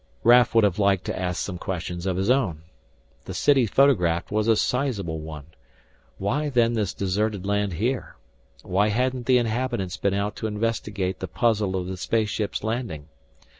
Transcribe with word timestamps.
Raf 0.23 0.55
would 0.55 0.63
have 0.63 0.79
liked 0.79 1.05
to 1.05 1.19
ask 1.19 1.39
some 1.45 1.59
questions 1.59 2.07
of 2.07 2.17
his 2.17 2.31
own. 2.31 2.63
The 3.25 3.35
city 3.35 3.67
photographed 3.67 4.31
was 4.31 4.47
a 4.47 4.55
sizable 4.55 5.19
one. 5.19 5.45
Why 6.17 6.49
then 6.49 6.73
this 6.73 6.91
deserted 6.95 7.45
land 7.45 7.73
here? 7.73 8.15
Why 8.63 8.87
hadn't 8.87 9.27
the 9.27 9.37
inhabitants 9.37 9.97
been 9.97 10.15
out 10.15 10.35
to 10.37 10.47
investigate 10.47 11.19
the 11.19 11.27
puzzle 11.27 11.75
of 11.75 11.85
the 11.85 11.97
space 11.97 12.29
ship's 12.29 12.63
landing? 12.63 13.09